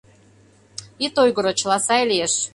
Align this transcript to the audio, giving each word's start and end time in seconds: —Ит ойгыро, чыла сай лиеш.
—Ит 1.05 1.15
ойгыро, 1.21 1.51
чыла 1.59 1.77
сай 1.85 2.01
лиеш. 2.09 2.33